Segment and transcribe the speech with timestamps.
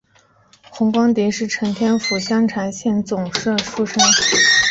[0.67, 4.01] 洪光迪是承天府香茶县永治总明乡社出生。